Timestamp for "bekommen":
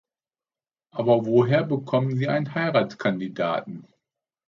1.63-2.17